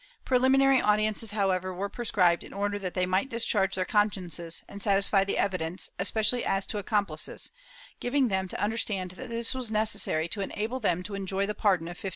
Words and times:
Preliminary 0.25 0.81
audiences, 0.81 1.29
however, 1.29 1.71
were 1.75 1.87
prescribed 1.87 2.43
in 2.43 2.53
order 2.53 2.79
that 2.79 2.95
they 2.95 3.05
might 3.05 3.29
discharge 3.29 3.75
their 3.75 3.85
consciences 3.85 4.63
and 4.67 4.81
satisfy 4.81 5.23
the 5.23 5.37
evidence, 5.37 5.91
especially 5.99 6.43
as 6.43 6.65
to 6.65 6.79
accomplices, 6.79 7.51
giving 7.99 8.27
them 8.27 8.47
to 8.47 8.55
imder 8.55 8.79
stand 8.79 9.11
that 9.11 9.29
this 9.29 9.53
was 9.53 9.69
necessary 9.69 10.27
to 10.29 10.41
enable 10.41 10.79
them 10.79 11.03
to 11.03 11.13
enjoy 11.13 11.45
the 11.45 11.53
par 11.53 11.77
don 11.77 11.83
of 11.85 11.89
1571. 12.01 12.09